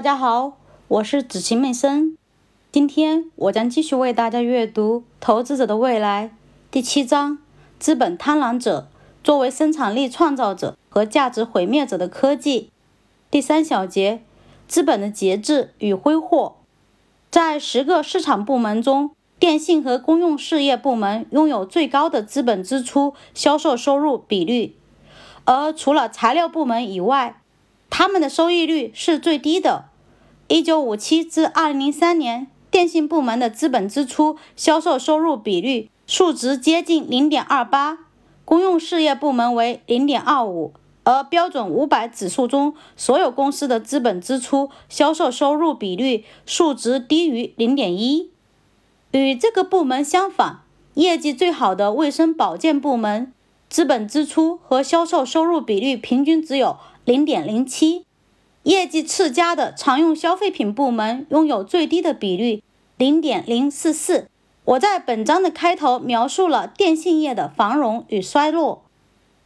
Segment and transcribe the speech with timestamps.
[0.00, 0.56] 大家好，
[0.88, 2.16] 我是子晴妹生。
[2.72, 6.28] 今天我将继续为大家阅读《投资者的未来》
[6.70, 7.36] 第七章：
[7.78, 8.88] 资本贪婪者
[9.22, 12.70] 作为生产力创造者和价值毁灭者的科技。
[13.30, 14.22] 第三小节：
[14.66, 16.56] 资本的节制与挥霍。
[17.30, 24.74] 在十个市场部门中，电信和公用事业部门拥有最高的资本支出销售收入比率，
[25.44, 27.42] 而除了材料部门以外，
[27.90, 29.89] 他们的收益率是最低的。
[30.50, 37.98] 一九五七至二零零三年，电信部门的资本支出销售收入比率数值接近零点二八，
[38.44, 40.72] 公用事业部门为零点二五，
[41.04, 48.32] 而标准五百指数中所有公司的资本支出销售收入比率数值低于零点一。
[49.12, 50.62] 与这个部门相反，
[50.94, 53.32] 业绩最好的卫生保健部门
[53.68, 56.76] 资本支出和销售收入比率平均只有。
[57.06, 58.04] 零点零七，
[58.64, 62.62] 业绩次佳的常用消费品部门拥有最低的比率，
[62.98, 64.28] 零点零四四。
[64.64, 68.84] 我在本章的开头描述了电信业的繁荣与衰落。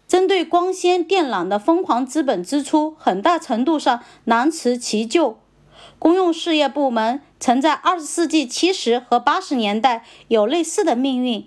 [0.08, 5.38] 针对光纤电缆的疯狂资本支出，很大程度上难辞其咎。
[6.00, 11.46] 公用事业部门曾在二十世纪七十和八十年代有类似的命运。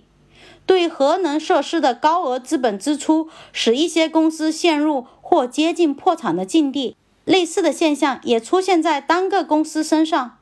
[0.66, 5.06] 对核能设施的高额资本支出，使一些公司陷入。
[5.30, 6.96] 或接近破产的境地，
[7.28, 10.38] 类似的现象也出现在单个公司身上。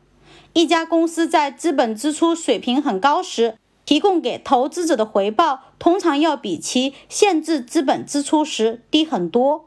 [0.53, 9.65] 一家公司在资本支出水平很高时，提供给投资者的回报通常要比其限制资本支出时低很多。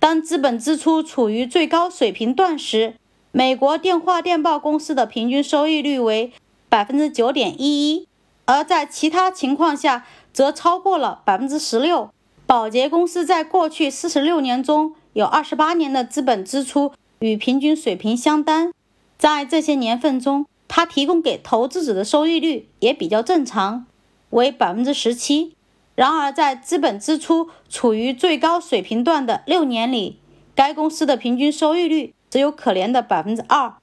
[0.00, 2.96] 当资本支出处于最高水平段时，
[3.30, 6.32] 美国电话电报公司的平均收益率为
[6.68, 8.08] 百分之九点一一，
[8.46, 12.10] 而在其他情况下则超过了百分之十六。
[12.44, 18.72] 宝洁公司在过去四十六年中有二十八年的资本支出与平均水平相当，
[19.18, 23.86] 在这些年份中，它提供给投资者的收益率也比较正常，
[24.30, 25.54] 为百分之十七。
[25.96, 30.18] 然而，在资本支出处于最高水平段的六年里，
[30.54, 33.74] 该公司的平均收益率只有可怜的百分之二。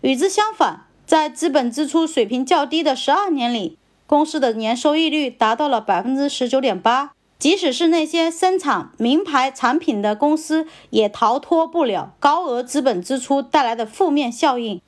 [0.00, 7.12] 与之相反，在资本支出水平较低的十二年里，公司的年收益率达到了百分之十九点八。
[7.40, 14.82] 即使是那些生产名牌产品的公司，也逃脱不了高额资本支出带来的负面效应。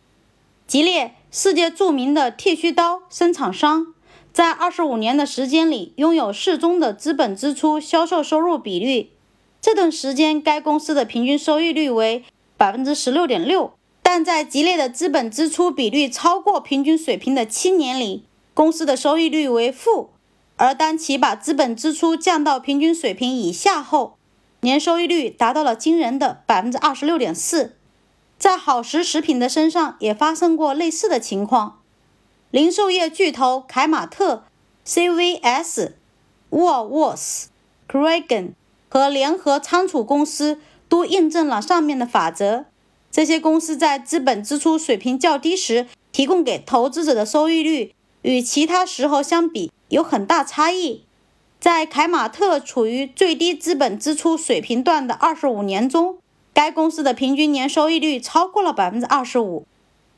[0.66, 3.94] 吉列，世界著名的剃须刀生产商，
[4.34, 9.08] 在二十五年的时间里拥有适中的资本支出销售收入比率。
[9.62, 12.22] 这段时间，该公司的平均收益率为
[12.58, 13.72] 百分之十六点六。
[14.02, 20.10] 但在吉列的资本支出比率超过平均水平的七年里，公司的收益率为负。
[20.62, 24.16] 而当其把资本支出降到平均水平以下后，
[24.60, 27.74] 年收益率达到了惊人的百分之二十六点四。
[28.38, 31.80] 在好时食品的身上也发生过类似的情况。
[32.52, 34.44] 零售业巨头凯马特、
[34.86, 35.94] CVS、
[36.50, 37.48] 沃尔沃斯、
[37.88, 38.52] Kragen
[38.88, 42.66] 和联合仓储公司都印证了上面的法则。
[43.10, 49.70] 这些公司在资本支出水平较低时提供给投资者的收益率，与其他时候相比。
[49.92, 51.02] 有很大差异。
[51.60, 56.16] 在凯马特处于最低资本支出水平段的二十五年中，
[56.54, 59.66] 该公司的平均年收益率超过了百分之二十五。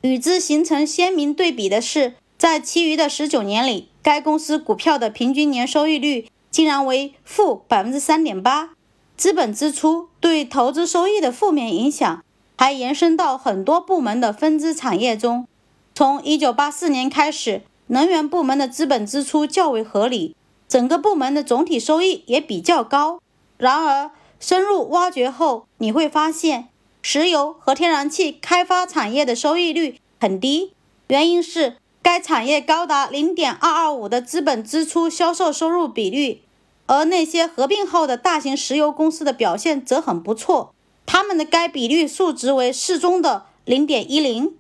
[0.03, 8.71] 与之形成鲜明对比的是，在其余的十九年里，该公司股票的平均年收益率竟然为负百分之三点八。
[9.17, 12.25] 资本支出对投资收益的负面影响
[12.57, 15.49] 还延伸到很多部门的分支产业中。
[15.93, 17.63] 从一九八四年开始。
[17.89, 20.35] 能源部门的资本支出较为合理，
[20.67, 23.21] 整个部门的总体收益也比较高。
[23.59, 26.69] 然而，深入挖掘后，你会发现
[27.03, 30.73] 石油和天然气开发产业的收益率很低，
[31.09, 36.41] 原因是该产业高达零点二二五的资本支出销售收入比率，
[36.87, 40.75] 而那些合并后的大型石油公司的表现则很不错，
[41.07, 44.55] 他们的该比率数值为适中的零点一零。